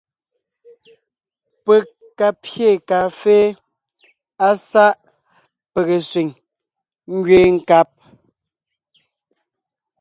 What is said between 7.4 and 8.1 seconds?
nkab.